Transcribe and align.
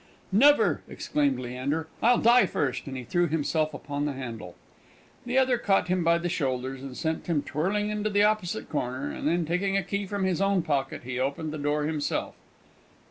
"Never!" 0.31 0.81
exclaimed 0.89 1.39
Leander. 1.39 1.87
"I'll 2.01 2.17
die 2.17 2.47
first!" 2.47 2.87
and 2.87 2.97
he 2.97 3.03
threw 3.03 3.27
himself 3.27 3.71
upon 3.71 4.05
the 4.05 4.13
handle. 4.13 4.55
The 5.27 5.37
other 5.37 5.59
caught 5.59 5.89
him 5.89 6.03
by 6.03 6.17
the 6.17 6.27
shoulders, 6.27 6.81
and 6.81 6.97
sent 6.97 7.27
him 7.27 7.43
twirling 7.43 7.91
into 7.91 8.09
the 8.09 8.23
opposite 8.23 8.67
corner; 8.67 9.11
and 9.11 9.27
then, 9.27 9.45
taking 9.45 9.77
a 9.77 9.83
key 9.83 10.07
from 10.07 10.23
his 10.23 10.41
own 10.41 10.63
pocket, 10.63 11.03
he 11.03 11.19
opened 11.19 11.53
the 11.53 11.59
door 11.59 11.83
himself. 11.83 12.33